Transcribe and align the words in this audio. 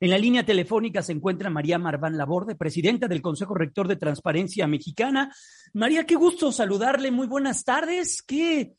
En 0.00 0.10
la 0.10 0.18
línea 0.18 0.44
telefónica 0.44 1.02
se 1.02 1.12
encuentra 1.12 1.50
María 1.50 1.78
Marván 1.78 2.16
Laborde, 2.16 2.54
presidenta 2.54 3.08
del 3.08 3.22
Consejo 3.22 3.54
Rector 3.54 3.88
de 3.88 3.96
Transparencia 3.96 4.66
Mexicana. 4.66 5.34
María, 5.72 6.04
qué 6.04 6.14
gusto 6.14 6.52
saludarle. 6.52 7.10
Muy 7.10 7.26
buenas 7.26 7.64
tardes. 7.64 8.22
¿Qué, 8.22 8.74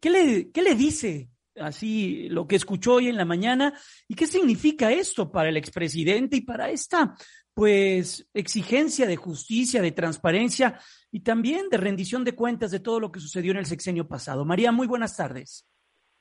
qué, 0.00 0.10
le, 0.10 0.52
qué 0.52 0.62
le 0.62 0.74
dice 0.74 1.30
así 1.56 2.28
lo 2.28 2.46
que 2.46 2.56
escuchó 2.56 2.94
hoy 2.94 3.08
en 3.08 3.16
la 3.16 3.24
mañana 3.24 3.74
y 4.08 4.14
qué 4.14 4.26
significa 4.26 4.92
esto 4.92 5.30
para 5.30 5.48
el 5.48 5.56
expresidente 5.56 6.36
y 6.36 6.40
para 6.42 6.70
esta 6.70 7.14
pues 7.52 8.28
exigencia 8.32 9.06
de 9.06 9.16
justicia, 9.16 9.82
de 9.82 9.92
transparencia 9.92 10.78
y 11.10 11.22
también 11.22 11.68
de 11.68 11.76
rendición 11.76 12.24
de 12.24 12.34
cuentas 12.34 12.70
de 12.70 12.80
todo 12.80 13.00
lo 13.00 13.10
que 13.10 13.20
sucedió 13.20 13.50
en 13.50 13.58
el 13.58 13.66
sexenio 13.66 14.06
pasado. 14.08 14.44
María, 14.44 14.72
muy 14.72 14.86
buenas 14.86 15.16
tardes. 15.16 15.68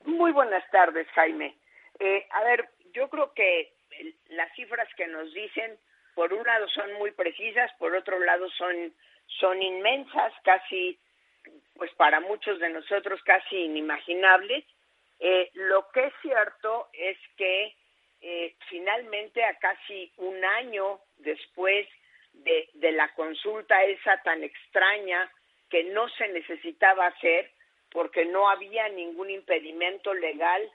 Muy 0.05 0.31
buenas 0.31 0.63
tardes, 0.71 1.07
Jaime. 1.13 1.57
Eh, 1.99 2.25
a 2.31 2.43
ver, 2.43 2.69
yo 2.93 3.09
creo 3.09 3.31
que 3.33 3.78
las 4.30 4.53
cifras 4.55 4.88
que 4.95 5.08
nos 5.08 5.34
dicen, 5.34 5.77
por 6.16 6.34
un 6.34 6.45
lado 6.45 6.67
son 6.70 6.94
muy 6.94 7.12
precisas, 7.12 7.71
por 7.77 7.95
otro 7.95 8.20
lado 8.20 8.50
son, 8.52 8.94
son 9.39 9.61
inmensas, 9.61 10.33
casi, 10.44 11.00
pues 11.75 11.91
para 11.94 12.19
muchos 12.19 12.59
de 12.59 12.69
nosotros 12.69 13.22
casi 13.23 13.56
inimaginables. 13.56 14.66
Eh, 15.19 15.50
lo 15.53 15.89
que 15.91 16.06
es 16.08 16.14
cierto 16.22 16.89
es 16.94 17.17
que 17.38 17.75
eh, 18.22 18.56
finalmente 18.69 19.44
a 19.44 19.58
casi 19.59 20.11
un 20.17 20.44
año 20.44 21.00
después 21.17 21.88
de, 22.34 22.69
de 22.73 22.91
la 22.91 23.13
consulta 23.13 23.84
esa 23.84 24.22
tan 24.23 24.44
extraña 24.44 25.31
que 25.69 25.84
no 25.86 26.09
se 26.09 26.28
necesitaba 26.30 27.08
hacer 27.08 27.52
porque 27.91 28.25
no 28.25 28.50
había 28.50 28.88
ningún 28.89 29.30
impedimento 29.30 30.13
legal 30.13 30.69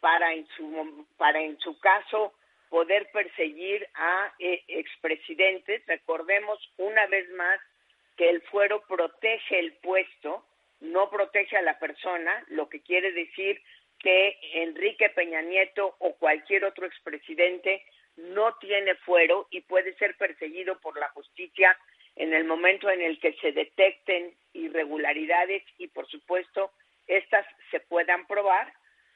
para 0.00 0.32
en 0.32 0.46
su, 0.56 1.06
para 1.16 1.40
en 1.40 1.58
su 1.58 1.78
caso 1.78 2.32
poder 2.70 3.10
perseguir 3.12 3.86
a 3.94 4.32
eh, 4.38 4.62
expresidentes. 4.68 5.82
Recordemos 5.86 6.58
una 6.78 7.06
vez 7.06 7.28
más 7.30 7.60
que 8.16 8.30
el 8.30 8.40
fuero 8.42 8.82
protege 8.88 9.58
el 9.58 9.74
puesto, 9.74 10.46
no 10.80 11.10
protege 11.10 11.56
a 11.56 11.62
la 11.62 11.78
persona, 11.78 12.44
lo 12.48 12.68
que 12.68 12.80
quiere 12.80 13.12
decir 13.12 13.60
que 13.98 14.38
Enrique 14.54 15.10
Peña 15.10 15.42
Nieto 15.42 15.96
o 15.98 16.14
cualquier 16.14 16.64
otro 16.64 16.86
expresidente 16.86 17.84
no 18.16 18.54
tiene 18.56 18.94
fuero 18.94 19.48
y 19.50 19.60
puede 19.62 19.94
ser 19.96 20.16
perseguido 20.16 20.78
por 20.80 20.98
la 20.98 21.08
justicia 21.10 21.76
en 22.16 22.32
el 22.32 22.44
momento 22.44 22.88
en 22.88 23.02
el 23.02 23.18
que 23.20 23.34
se 23.34 23.52
detecten 23.52 24.34
irregularidades 24.52 25.62
y 25.78 25.88
por 25.88 26.06
supuesto 26.08 26.72
estas 27.06 27.46
se 27.70 27.80
puedan 27.80 28.26
probar 28.26 28.72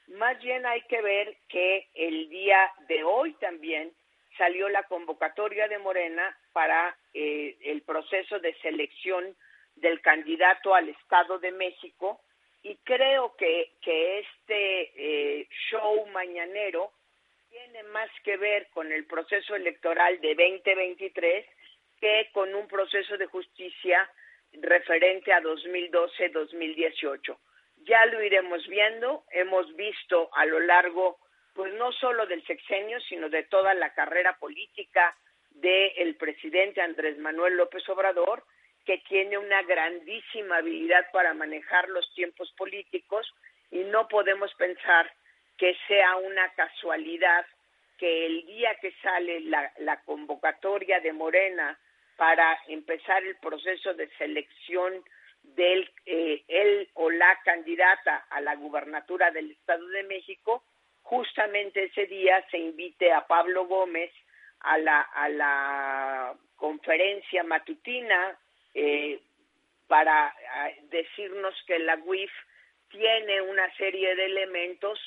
más 0.07 0.39
bien 0.41 0.65
hay 0.65 0.81
que 0.81 1.01
ver 1.01 1.37
que 1.49 1.87
el 1.93 2.29
día 2.29 2.71
de 2.87 3.03
hoy 3.03 3.33
también 3.33 3.91
salió 4.37 4.69
la 4.69 4.83
convocatoria 4.83 5.67
de 5.67 5.79
Morena 5.79 6.37
para 6.53 6.95
eh, 7.13 7.57
el 7.61 7.81
proceso 7.81 8.39
de 8.39 8.53
selección 8.61 9.35
del 9.75 10.01
candidato 10.01 10.75
al 10.75 10.89
Estado 10.89 11.39
de 11.39 11.51
México. 11.51 12.21
Y 12.63 12.75
creo 12.77 13.35
que, 13.35 13.71
que 13.81 14.19
este 14.19 14.91
eh, 14.95 15.47
show 15.69 16.05
mañanero 16.07 16.91
tiene 17.49 17.83
más 17.83 18.09
que 18.23 18.37
ver 18.37 18.67
con 18.73 18.91
el 18.91 19.05
proceso 19.05 19.55
electoral 19.55 20.19
de 20.21 20.35
2023 20.35 21.45
que 21.99 22.29
con 22.33 22.53
un 22.53 22.67
proceso 22.67 23.17
de 23.17 23.27
justicia 23.27 24.09
referente 24.51 25.31
a 25.31 25.41
2012-2018 25.41 27.37
ya 27.85 28.05
lo 28.05 28.21
iremos 28.21 28.65
viendo. 28.67 29.23
Hemos 29.31 29.73
visto 29.75 30.29
a 30.33 30.45
lo 30.45 30.59
largo, 30.59 31.17
pues 31.53 31.73
no 31.75 31.91
solo 31.93 32.25
del 32.25 32.45
sexenio, 32.45 32.99
sino 33.01 33.29
de 33.29 33.43
toda 33.43 33.73
la 33.73 33.93
carrera 33.93 34.37
política 34.37 35.15
del 35.51 36.15
presidente 36.15 36.81
Andrés 36.81 37.17
Manuel 37.17 37.55
López 37.55 37.87
Obrador, 37.89 38.43
que 38.85 38.97
tiene 39.07 39.37
una 39.37 39.63
grandísima 39.63 40.57
habilidad 40.57 41.09
para 41.11 41.33
manejar 41.33 41.89
los 41.89 42.13
tiempos 42.13 42.51
políticos 42.57 43.33
y 43.71 43.79
no 43.79 44.07
podemos 44.07 44.53
pensar 44.55 45.11
que 45.57 45.75
sea 45.87 46.17
una 46.17 46.49
casualidad 46.53 47.45
que 47.97 48.25
el 48.25 48.45
día 48.45 48.75
que 48.81 48.91
sale 49.01 49.39
la 49.39 50.01
convocatoria 50.03 50.99
de 50.99 51.13
Morena 51.13 51.79
para 52.17 52.59
empezar 52.67 53.23
el 53.23 53.37
proceso 53.37 53.93
de 53.93 54.09
selección 54.17 55.03
del 55.55 55.89
eh, 56.05 56.43
él 56.47 56.89
o 56.93 57.09
la 57.09 57.39
candidata 57.43 58.25
a 58.29 58.41
la 58.41 58.55
gubernatura 58.55 59.31
del 59.31 59.51
Estado 59.51 59.87
de 59.87 60.03
México, 60.03 60.63
justamente 61.03 61.83
ese 61.83 62.05
día 62.07 62.45
se 62.49 62.57
invite 62.57 63.11
a 63.11 63.27
Pablo 63.27 63.65
Gómez 63.65 64.11
a 64.61 64.77
la, 64.77 65.01
a 65.01 65.29
la 65.29 66.35
conferencia 66.55 67.43
matutina 67.43 68.37
eh, 68.73 69.19
para 69.87 70.33
decirnos 70.89 71.53
que 71.67 71.77
la 71.79 71.95
UIF 71.95 72.31
tiene 72.89 73.41
una 73.41 73.71
serie 73.75 74.15
de 74.15 74.25
elementos 74.25 74.99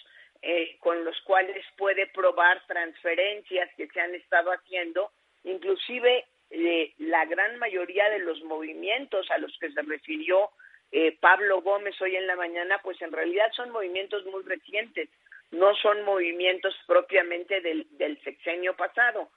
eh, 0.43 0.77
con 0.79 1.05
los 1.05 1.21
cuales 1.23 1.65
puede 1.77 2.07
probar 2.07 2.65
transferencias 2.67 3.71
que 3.77 3.89
se 3.89 4.01
han 4.01 4.15
estado 4.15 4.53
haciendo, 4.53 5.11
inclusive 5.43 6.27
eh, 6.51 6.95
la 6.99 7.25
gran 7.27 7.59
mayoría 7.59 8.09
de 8.11 8.21
los 8.21 8.43
movimientos 8.45 9.31
a 9.31 9.39
los 9.39 9.57
que 9.59 9.71
se 9.71 9.83
refirió 9.83 10.51
eh, 10.91 11.17
Pablo 11.21 11.61
Gómez 11.61 12.01
hoy 12.01 12.17
en 12.17 12.27
la 12.27 12.37
mañana, 12.37 12.81
pues 12.83 13.01
en 13.03 13.13
realidad 13.13 13.51
son 13.55 13.71
movimientos 13.71 14.25
muy 14.27 14.43
recientes, 14.45 15.11
no 15.51 15.75
son 15.77 16.03
movimientos 16.05 16.75
propiamente 16.87 17.61
del, 17.61 17.87
del 17.99 18.21
sexenio 18.23 18.75
pasado. 18.75 19.31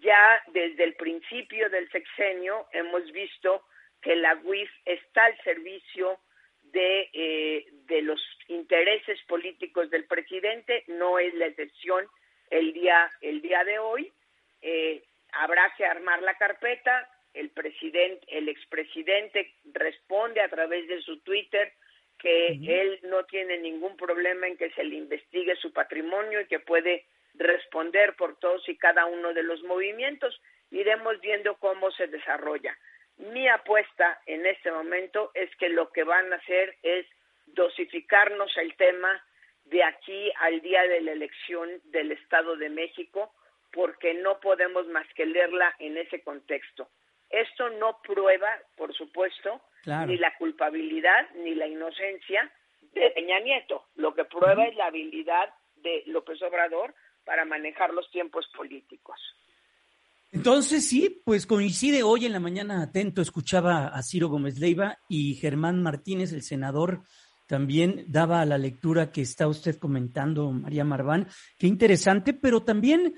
Ya 0.00 0.42
desde 0.48 0.84
el 0.84 0.94
principio 0.94 1.70
del 1.70 1.90
sexenio 1.90 2.66
hemos 2.72 3.10
visto 3.12 3.62
que 4.02 4.16
la 4.16 4.38
UIF 4.44 4.70
está 4.84 5.24
al 5.24 5.42
servicio 5.42 6.18
de, 6.64 7.08
eh, 7.12 7.66
de 7.86 8.02
los 8.02 8.20
intereses 8.48 9.18
políticos 9.26 9.90
del 9.90 10.04
presidente, 10.04 10.84
no 10.88 11.18
es 11.18 11.32
la 11.34 11.46
excepción 11.46 12.06
el 12.50 12.72
día, 12.72 13.10
el 13.20 13.40
día 13.40 13.64
de 13.64 13.78
hoy. 13.78 14.12
Eh, 14.62 15.02
habrá 15.38 15.72
que 15.76 15.84
armar 15.84 16.22
la 16.22 16.36
carpeta, 16.36 17.08
el 17.34 17.50
presidente, 17.50 18.26
el 18.28 18.48
expresidente 18.48 19.54
responde 19.72 20.40
a 20.40 20.48
través 20.48 20.88
de 20.88 21.02
su 21.02 21.20
Twitter 21.20 21.72
que 22.18 22.58
él 22.66 22.98
no 23.04 23.24
tiene 23.24 23.58
ningún 23.58 23.96
problema 23.96 24.46
en 24.46 24.56
que 24.56 24.70
se 24.70 24.84
le 24.84 24.96
investigue 24.96 25.54
su 25.56 25.72
patrimonio 25.72 26.40
y 26.40 26.46
que 26.46 26.60
puede 26.60 27.04
responder 27.34 28.16
por 28.16 28.38
todos 28.38 28.66
y 28.68 28.78
cada 28.78 29.04
uno 29.04 29.34
de 29.34 29.42
los 29.42 29.62
movimientos. 29.64 30.40
Iremos 30.70 31.20
viendo 31.20 31.56
cómo 31.56 31.90
se 31.90 32.06
desarrolla. 32.06 32.76
Mi 33.18 33.48
apuesta 33.48 34.20
en 34.26 34.46
este 34.46 34.70
momento 34.70 35.30
es 35.34 35.54
que 35.56 35.68
lo 35.68 35.90
que 35.90 36.04
van 36.04 36.32
a 36.32 36.36
hacer 36.36 36.76
es 36.82 37.06
dosificarnos 37.46 38.54
el 38.56 38.74
tema 38.76 39.22
de 39.64 39.82
aquí 39.82 40.32
al 40.40 40.60
día 40.60 40.82
de 40.82 41.00
la 41.00 41.12
elección 41.12 41.80
del 41.84 42.12
Estado 42.12 42.56
de 42.56 42.70
México, 42.70 43.34
porque 43.76 44.14
no 44.14 44.40
podemos 44.40 44.88
más 44.88 45.06
que 45.14 45.26
leerla 45.26 45.72
en 45.78 45.98
ese 45.98 46.22
contexto. 46.22 46.88
Esto 47.28 47.68
no 47.68 47.98
prueba, 48.02 48.48
por 48.74 48.94
supuesto, 48.94 49.60
ni 50.06 50.16
la 50.16 50.34
culpabilidad 50.38 51.28
ni 51.34 51.54
la 51.54 51.66
inocencia 51.66 52.50
de 52.94 53.10
Peña 53.10 53.38
Nieto. 53.40 53.84
Lo 53.96 54.14
que 54.14 54.24
prueba 54.24 54.64
es 54.64 54.74
la 54.76 54.86
habilidad 54.86 55.50
de 55.76 56.04
López 56.06 56.40
Obrador 56.40 56.94
para 57.26 57.44
manejar 57.44 57.92
los 57.92 58.10
tiempos 58.10 58.46
políticos. 58.56 59.20
Entonces 60.32 60.88
sí, 60.88 61.20
pues 61.24 61.46
coincide 61.46 62.02
hoy 62.02 62.24
en 62.24 62.32
la 62.32 62.40
mañana 62.40 62.82
atento, 62.82 63.20
escuchaba 63.20 63.88
a 63.88 64.02
Ciro 64.02 64.28
Gómez 64.28 64.58
Leiva 64.58 64.98
y 65.08 65.34
Germán 65.34 65.82
Martínez, 65.82 66.32
el 66.32 66.42
senador, 66.42 67.02
también 67.46 68.06
daba 68.08 68.44
la 68.44 68.58
lectura 68.58 69.12
que 69.12 69.20
está 69.20 69.46
usted 69.46 69.78
comentando, 69.78 70.50
María 70.50 70.84
Marván. 70.84 71.28
Qué 71.58 71.66
interesante, 71.66 72.34
pero 72.34 72.62
también 72.62 73.14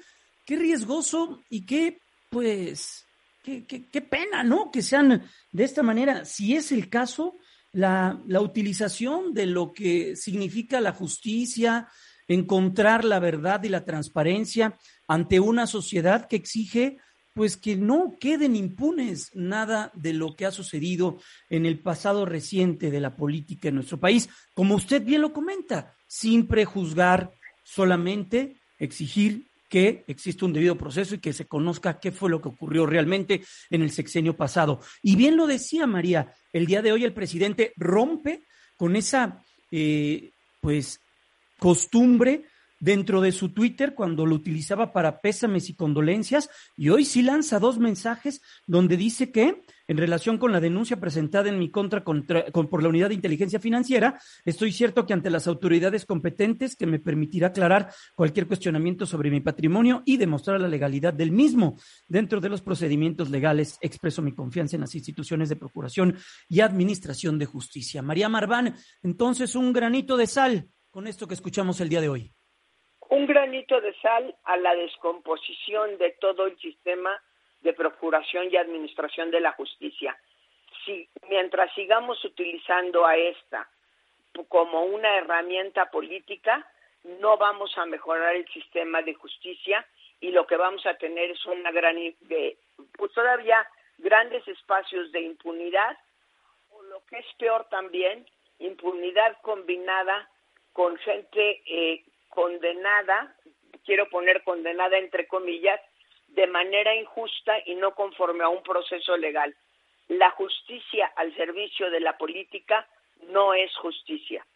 qué 0.49 0.57
riesgoso 0.57 1.43
y 1.51 1.67
qué, 1.67 2.01
pues, 2.31 3.05
qué, 3.45 3.67
qué, 3.67 4.01
pena, 4.01 4.43
¿no? 4.43 4.71
Que 4.71 4.81
sean 4.81 5.23
de 5.53 5.65
esta 5.65 5.83
manera, 5.83 6.25
si 6.25 6.57
es 6.57 6.73
el 6.73 6.89
caso, 6.89 7.37
la, 7.71 8.23
la 8.27 8.41
utilización 8.41 9.35
de 9.35 9.45
lo 9.45 9.75
que 9.75 10.17
significa 10.17 10.81
la 10.81 10.95
justicia, 10.95 11.89
encontrar 12.29 13.05
la 13.05 13.19
verdad 13.19 13.63
y 13.63 13.69
la 13.69 13.85
transparencia 13.85 14.79
ante 15.07 15.39
una 15.39 15.67
sociedad 15.67 16.27
que 16.27 16.37
exige 16.37 16.97
pues 17.35 17.59
que 17.59 17.77
no 17.77 18.17
queden 18.19 18.57
impunes 18.57 19.31
nada 19.35 19.93
de 19.95 20.15
lo 20.15 20.35
que 20.35 20.47
ha 20.47 20.51
sucedido 20.51 21.19
en 21.51 21.67
el 21.67 21.79
pasado 21.79 22.25
reciente 22.25 22.91
de 22.91 23.01
la 23.01 23.17
política 23.17 23.69
en 23.69 23.75
nuestro 23.75 24.01
país, 24.01 24.31
como 24.55 24.77
usted 24.77 25.05
bien 25.05 25.21
lo 25.21 25.35
comenta, 25.35 25.95
sin 26.07 26.49
prejuzgar, 26.49 27.33
solamente 27.63 28.57
exigir 28.79 29.48
que 29.69 30.05
exista 30.07 30.47
un 30.47 30.53
debido 30.53 30.77
proceso 30.77 31.15
y 31.15 31.19
que 31.19 31.33
se 31.33 31.47
conozca 31.47 32.01
qué 32.01 32.11
fue 32.11 32.31
lo 32.31 32.41
que 32.41 32.49
ocurrió 32.49 32.87
realmente 32.87 33.43
en 33.71 33.83
el 33.83 33.91
sexenio 33.91 34.37
pasado. 34.37 34.81
Y 35.03 35.17
bien 35.17 35.37
lo 35.37 35.47
decía 35.47 35.87
María, 35.87 36.33
el 36.53 36.67
día 36.67 36.83
de 36.83 36.93
hoy 36.93 37.05
el 37.05 37.13
presidente 37.13 37.73
rompe 37.77 38.45
con 38.77 38.97
esa, 38.97 39.43
eh, 39.71 40.31
pues, 40.61 41.01
costumbre 41.59 42.45
dentro 42.81 43.21
de 43.21 43.33
su 43.33 43.53
Twitter 43.53 43.95
cuando 43.95 44.27
lo 44.27 44.35
utilizaba 44.35 44.93
para 44.93 45.21
pésames 45.21 45.69
y 45.69 45.75
condolencias 45.75 46.49
y 46.77 46.91
hoy 46.91 47.05
sí 47.05 47.23
lanza 47.23 47.59
dos 47.59 47.79
mensajes 47.79 48.41
donde 48.67 48.97
dice 48.97 49.31
que 49.33 49.63
en 49.89 49.97
relación 49.97 50.37
con 50.37 50.53
la 50.53 50.61
denuncia 50.61 51.01
presentada 51.01 51.49
en 51.49 51.59
mi 51.59 51.71
contra, 51.71 52.05
por 52.05 52.83
la 52.83 52.89
Unidad 52.91 53.09
de 53.09 53.15
Inteligencia 53.15 53.59
Financiera, 53.59 54.21
estoy 54.45 54.71
cierto 54.71 55.07
que 55.07 55.15
ante 55.15 55.31
las 55.31 55.47
autoridades 55.47 56.05
competentes 56.05 56.77
que 56.77 56.87
me 56.87 56.99
permitirá 56.99 57.49
aclarar 57.49 57.91
cualquier 58.15 58.47
cuestionamiento 58.47 59.07
sobre 59.07 59.31
mi 59.31 59.41
patrimonio 59.41 60.03
y 60.05 60.19
demostrar 60.19 60.61
la 60.61 60.69
legalidad 60.69 61.15
del 61.15 61.33
mismo. 61.33 61.79
Dentro 62.07 62.39
de 62.39 62.51
los 62.51 62.61
procedimientos 62.61 63.31
legales 63.31 63.79
expreso 63.81 64.21
mi 64.21 64.33
confianza 64.33 64.77
en 64.77 64.83
las 64.83 64.95
instituciones 64.95 65.49
de 65.49 65.57
procuración 65.57 66.17
y 66.51 66.61
administración 66.61 67.39
de 67.39 67.47
justicia. 67.47 68.03
María 68.03 68.29
Marván, 68.29 68.75
entonces 69.03 69.57
un 69.57 69.73
granito 69.73 70.19
de 70.19 70.27
sal 70.27 70.69
con 70.91 71.07
esto 71.07 71.27
que 71.27 71.35
escuchamos 71.35 71.81
el 71.81 71.89
día 71.89 72.03
de 72.03 72.11
hoy 72.11 72.35
un 73.11 73.27
granito 73.27 73.81
de 73.81 73.95
sal 74.01 74.35
a 74.45 74.57
la 74.57 74.75
descomposición 74.75 75.99
de 75.99 76.11
todo 76.21 76.47
el 76.47 76.59
sistema 76.59 77.21
de 77.63 77.73
procuración 77.73 78.49
y 78.51 78.57
administración 78.57 79.31
de 79.31 79.41
la 79.41 79.53
justicia. 79.53 80.17
Si, 80.85 81.09
mientras 81.29 81.73
sigamos 81.75 82.23
utilizando 82.25 83.07
a 83.07 83.17
esta 83.17 83.69
como 84.49 84.85
una 84.85 85.17
herramienta 85.17 85.91
política, 85.91 86.67
no 87.21 87.37
vamos 87.37 87.77
a 87.79 87.87
mejorar 87.87 88.37
el 88.37 88.47
sistema 88.49 89.03
de 89.03 89.15
justicia 89.15 89.85
y 90.21 90.31
lo 90.31 90.47
que 90.47 90.57
vamos 90.57 90.85
a 90.87 90.95
tener 90.95 91.31
es 91.31 91.45
una 91.47 91.71
gran, 91.73 91.97
pues 92.97 93.13
todavía 93.13 93.67
grandes 93.99 94.47
espacios 94.47 95.11
de 95.13 95.21
impunidad 95.23 95.97
o 96.71 96.83
lo 96.83 97.03
que 97.07 97.19
es 97.19 97.27
peor 97.39 97.67
también, 97.69 98.27
impunidad 98.59 99.37
combinada 99.43 100.29
con 100.73 100.97
gente 100.99 101.63
eh, 101.67 102.05
condenada, 102.39 103.35
quiero 103.85 104.09
poner 104.09 104.45
condenada 104.45 104.97
entre 104.97 105.27
comillas, 105.27 105.81
de 106.29 106.47
manera 106.47 106.95
injusta 106.95 107.53
y 107.67 107.75
no 107.75 107.97
conforme 107.97 108.45
a 108.45 108.49
un 108.49 108.63
proceso 108.63 109.17
legal. 109.17 109.57
La 110.07 110.31
justicia 110.31 111.11
al 111.17 111.35
servicio 111.35 111.91
de 111.91 111.99
la 111.99 112.17
política 112.17 112.89
no 113.33 113.55
es 113.55 113.75
justicia. 113.83 114.47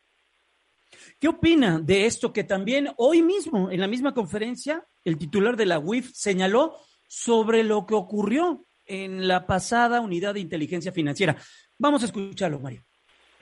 ¿Qué 1.19 1.27
opina 1.27 1.81
de 1.83 2.07
esto 2.07 2.33
que 2.33 2.45
también 2.45 2.89
hoy 2.99 3.21
mismo, 3.21 3.69
en 3.69 3.81
la 3.81 3.89
misma 3.89 4.15
conferencia, 4.15 4.87
el 5.05 5.19
titular 5.19 5.57
de 5.57 5.67
la 5.67 5.81
UIF 5.81 6.13
señaló 6.13 6.77
sobre 7.09 7.65
lo 7.65 7.85
que 7.85 7.95
ocurrió 7.95 8.65
en 8.87 9.27
la 9.27 9.45
pasada 9.45 10.01
unidad 10.01 10.35
de 10.35 10.41
inteligencia 10.41 10.93
financiera? 10.93 11.35
Vamos 11.79 12.03
a 12.03 12.07
escucharlo, 12.07 12.61
Mario 12.61 12.85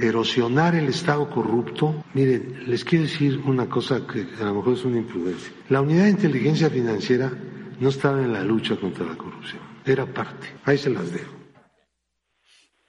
erosionar 0.01 0.75
el 0.75 0.89
Estado 0.89 1.29
corrupto, 1.29 2.05
miren, 2.15 2.69
les 2.69 2.85
quiero 2.85 3.05
decir 3.05 3.39
una 3.45 3.69
cosa 3.69 4.07
que 4.07 4.27
a 4.41 4.47
lo 4.47 4.55
mejor 4.55 4.75
es 4.75 4.85
una 4.85 4.99
imprudencia. 4.99 5.53
La 5.69 5.81
unidad 5.81 6.05
de 6.05 6.11
inteligencia 6.11 6.71
financiera 6.71 7.31
no 7.79 7.89
estaba 7.89 8.21
en 8.21 8.33
la 8.33 8.43
lucha 8.43 8.77
contra 8.77 9.05
la 9.05 9.17
corrupción, 9.17 9.61
era 9.85 10.07
parte. 10.07 10.49
Ahí 10.65 10.79
se 10.79 10.91
las 10.91 11.13
dejo. 11.13 11.35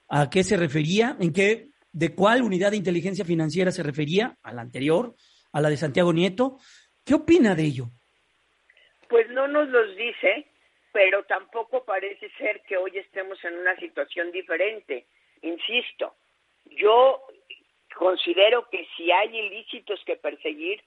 ¿A 0.08 0.28
qué 0.28 0.42
se 0.44 0.56
refería? 0.56 1.16
¿En 1.20 1.32
qué? 1.32 1.68
¿De 1.92 2.14
cuál 2.14 2.42
unidad 2.42 2.70
de 2.70 2.76
inteligencia 2.76 3.24
financiera 3.24 3.70
se 3.70 3.82
refería? 3.82 4.36
¿A 4.42 4.52
la 4.52 4.62
anterior? 4.62 5.14
¿A 5.52 5.60
la 5.60 5.68
de 5.68 5.76
Santiago 5.76 6.12
Nieto? 6.12 6.58
¿Qué 7.04 7.14
opina 7.14 7.54
de 7.54 7.64
ello? 7.64 7.90
Pues 9.08 9.28
no 9.30 9.48
nos 9.48 9.68
los 9.68 9.96
dice, 9.96 10.46
pero 10.92 11.24
tampoco 11.24 11.84
parece 11.84 12.30
ser 12.38 12.62
que 12.66 12.76
hoy 12.76 12.96
estemos 12.96 13.38
en 13.44 13.58
una 13.58 13.76
situación 13.76 14.30
diferente. 14.32 15.06
Insisto, 15.42 16.14
yo 16.76 17.22
considero 17.94 18.68
que 18.70 18.86
si 18.96 19.10
hay 19.10 19.36
ilícitos 19.36 20.02
que 20.04 20.16
perseguir, 20.16 20.82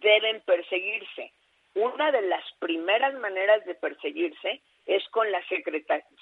deben 0.00 0.40
perseguirse. 0.42 1.32
Una 1.74 2.10
de 2.10 2.22
las 2.22 2.44
primeras 2.58 3.14
maneras 3.14 3.64
de 3.64 3.74
perseguirse 3.74 4.60
es 4.86 5.06
con 5.10 5.30
la 5.30 5.42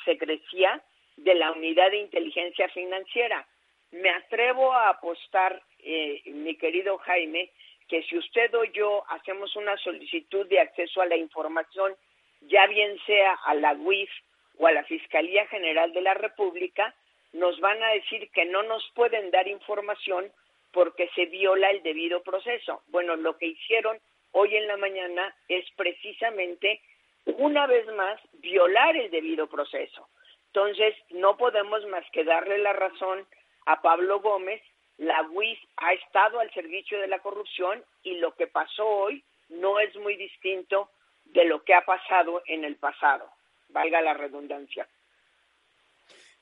secrecía 0.04 0.82
de 1.16 1.34
la 1.34 1.52
unidad 1.52 1.90
de 1.90 1.98
inteligencia 1.98 2.68
financiera. 2.70 3.46
Me 3.92 4.10
atrevo 4.10 4.72
a 4.72 4.90
apostar, 4.90 5.62
eh, 5.78 6.22
mi 6.26 6.56
querido 6.56 6.98
Jaime, 6.98 7.50
que 7.88 8.02
si 8.02 8.18
usted 8.18 8.54
o 8.54 8.64
yo 8.64 9.04
hacemos 9.08 9.54
una 9.56 9.76
solicitud 9.78 10.46
de 10.48 10.60
acceso 10.60 11.00
a 11.00 11.06
la 11.06 11.16
información, 11.16 11.94
ya 12.42 12.66
bien 12.66 12.98
sea 13.06 13.32
a 13.44 13.54
la 13.54 13.72
UIF 13.74 14.10
o 14.58 14.66
a 14.66 14.72
la 14.72 14.84
Fiscalía 14.84 15.46
General 15.46 15.92
de 15.92 16.02
la 16.02 16.14
República, 16.14 16.94
nos 17.36 17.60
van 17.60 17.82
a 17.82 17.90
decir 17.90 18.30
que 18.32 18.46
no 18.46 18.62
nos 18.62 18.82
pueden 18.94 19.30
dar 19.30 19.46
información 19.46 20.32
porque 20.72 21.08
se 21.14 21.26
viola 21.26 21.70
el 21.70 21.82
debido 21.82 22.22
proceso. 22.22 22.82
Bueno, 22.88 23.16
lo 23.16 23.36
que 23.36 23.46
hicieron 23.46 23.98
hoy 24.32 24.56
en 24.56 24.66
la 24.66 24.76
mañana 24.76 25.34
es 25.48 25.64
precisamente, 25.76 26.80
una 27.24 27.66
vez 27.66 27.86
más, 27.94 28.20
violar 28.34 28.96
el 28.96 29.10
debido 29.10 29.46
proceso. 29.48 30.08
Entonces, 30.46 30.94
no 31.10 31.36
podemos 31.36 31.84
más 31.86 32.04
que 32.10 32.24
darle 32.24 32.58
la 32.58 32.72
razón 32.72 33.26
a 33.66 33.82
Pablo 33.82 34.20
Gómez. 34.20 34.62
La 34.96 35.22
UIS 35.22 35.58
ha 35.76 35.92
estado 35.92 36.40
al 36.40 36.50
servicio 36.54 36.98
de 36.98 37.08
la 37.08 37.18
corrupción 37.18 37.84
y 38.02 38.14
lo 38.18 38.34
que 38.34 38.46
pasó 38.46 38.86
hoy 38.86 39.22
no 39.50 39.78
es 39.78 39.94
muy 39.96 40.16
distinto 40.16 40.90
de 41.26 41.44
lo 41.44 41.62
que 41.64 41.74
ha 41.74 41.84
pasado 41.84 42.42
en 42.46 42.64
el 42.64 42.76
pasado, 42.76 43.28
valga 43.68 44.00
la 44.00 44.14
redundancia. 44.14 44.88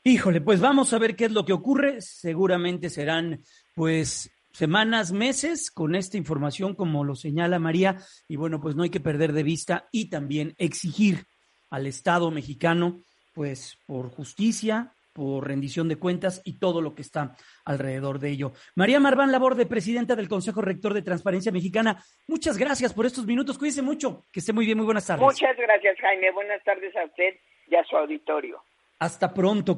Híjole, 0.06 0.42
pues 0.42 0.60
vamos 0.60 0.92
a 0.92 0.98
ver 0.98 1.16
qué 1.16 1.24
es 1.24 1.32
lo 1.32 1.46
que 1.46 1.54
ocurre. 1.54 2.02
Seguramente 2.02 2.90
serán, 2.90 3.42
pues, 3.74 4.30
semanas, 4.52 5.12
meses 5.12 5.70
con 5.70 5.94
esta 5.94 6.18
información, 6.18 6.74
como 6.74 7.04
lo 7.04 7.14
señala 7.14 7.58
María. 7.58 7.96
Y 8.28 8.36
bueno, 8.36 8.60
pues 8.60 8.76
no 8.76 8.82
hay 8.82 8.90
que 8.90 9.00
perder 9.00 9.32
de 9.32 9.42
vista 9.42 9.88
y 9.92 10.10
también 10.10 10.54
exigir 10.58 11.24
al 11.70 11.86
Estado 11.86 12.30
mexicano, 12.30 13.00
pues, 13.32 13.78
por 13.86 14.10
justicia, 14.10 14.92
por 15.14 15.48
rendición 15.48 15.88
de 15.88 15.96
cuentas 15.96 16.42
y 16.44 16.58
todo 16.58 16.82
lo 16.82 16.94
que 16.94 17.00
está 17.00 17.34
alrededor 17.64 18.18
de 18.18 18.28
ello. 18.28 18.52
María 18.74 19.00
Marván 19.00 19.32
Laborde, 19.32 19.64
presidenta 19.64 20.14
del 20.14 20.28
Consejo 20.28 20.60
Rector 20.60 20.92
de 20.92 21.00
Transparencia 21.00 21.50
Mexicana, 21.50 22.04
muchas 22.28 22.58
gracias 22.58 22.92
por 22.92 23.06
estos 23.06 23.24
minutos. 23.24 23.56
Cuídese 23.56 23.80
mucho, 23.80 24.26
que 24.30 24.40
esté 24.40 24.52
muy 24.52 24.66
bien, 24.66 24.76
muy 24.76 24.84
buenas 24.84 25.06
tardes. 25.06 25.24
Muchas 25.24 25.56
gracias, 25.56 25.96
Jaime. 25.98 26.30
Buenas 26.32 26.62
tardes 26.62 26.94
a 26.94 27.06
usted 27.06 27.36
y 27.70 27.74
a 27.76 27.84
su 27.84 27.96
auditorio. 27.96 28.62
Hasta 29.00 29.32
pronto. 29.32 29.76